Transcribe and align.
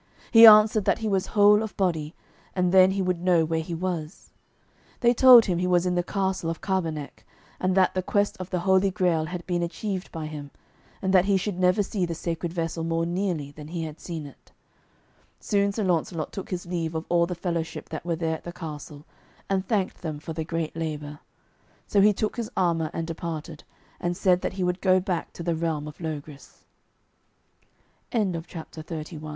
He 0.31 0.47
answered 0.47 0.85
that 0.85 0.97
he 0.97 1.07
was 1.07 1.27
whole 1.37 1.61
of 1.61 1.77
body, 1.77 2.15
and 2.55 2.71
then 2.71 2.89
he 2.89 3.03
would 3.03 3.21
know 3.21 3.45
where 3.45 3.59
he 3.59 3.75
was. 3.75 4.31
They 5.01 5.13
told 5.13 5.45
him 5.45 5.59
he 5.59 5.67
was 5.67 5.85
in 5.85 5.93
the 5.93 6.01
castle 6.01 6.49
of 6.49 6.59
Carboneck, 6.59 7.23
and 7.59 7.77
that 7.77 7.93
the 7.93 8.01
quest 8.01 8.35
of 8.39 8.49
the 8.49 8.61
Holy 8.61 8.89
Grail 8.89 9.25
had 9.25 9.45
been 9.45 9.61
achieved 9.61 10.11
by 10.11 10.25
him, 10.25 10.49
and 11.03 11.13
that 11.13 11.25
he 11.25 11.37
should 11.37 11.59
never 11.59 11.83
see 11.83 12.07
the 12.07 12.15
sacred 12.15 12.51
vessel 12.51 12.83
more 12.83 13.05
nearly 13.05 13.51
than 13.51 13.67
he 13.67 13.83
had 13.83 13.99
seen 13.99 14.25
it. 14.25 14.51
Soon 15.39 15.71
Sir 15.71 15.83
Launcelot 15.83 16.31
took 16.31 16.49
his 16.49 16.65
leave 16.65 16.95
of 16.95 17.05
all 17.07 17.27
the 17.27 17.35
fellowship 17.35 17.89
that 17.89 18.03
were 18.03 18.15
there 18.15 18.33
at 18.37 18.43
the 18.43 18.51
castle, 18.51 19.05
and 19.51 19.67
thanked 19.67 20.01
them 20.01 20.17
for 20.17 20.33
the 20.33 20.43
great 20.43 20.75
labour. 20.75 21.19
So 21.85 22.01
he 22.01 22.11
took 22.11 22.37
his 22.37 22.49
armour 22.57 22.89
and 22.91 23.05
departed, 23.05 23.63
and 23.99 24.17
said 24.17 24.41
that 24.41 24.53
he 24.53 24.63
would 24.63 24.81
go 24.81 24.99
back 24.99 25.31
to 25.33 25.43
the 25.43 25.53
realm 25.53 25.87
of 25.87 26.01
Logris. 26.01 26.65
Made 28.11 28.33
semblant: 28.33 28.47
threatened. 28.71 29.29